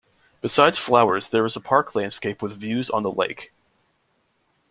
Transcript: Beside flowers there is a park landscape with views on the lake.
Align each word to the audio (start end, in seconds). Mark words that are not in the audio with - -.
Beside 0.41 0.75
flowers 0.75 1.29
there 1.29 1.45
is 1.45 1.55
a 1.55 1.59
park 1.59 1.93
landscape 1.93 2.41
with 2.41 2.59
views 2.59 2.89
on 2.89 3.03
the 3.03 3.11
lake. 3.11 3.51